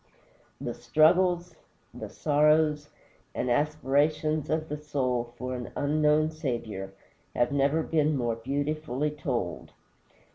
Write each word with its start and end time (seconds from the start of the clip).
The 0.59 0.73
struggles, 0.73 1.53
the 1.93 2.09
sorrows, 2.09 2.89
and 3.35 3.51
aspirations 3.51 4.49
of 4.49 4.67
the 4.67 4.75
soul 4.77 5.35
for 5.37 5.53
an 5.55 5.71
unknown 5.75 6.31
Saviour 6.31 6.93
have 7.35 7.51
never 7.51 7.83
been 7.83 8.17
more 8.17 8.35
beautifully 8.37 9.11
told. 9.11 9.73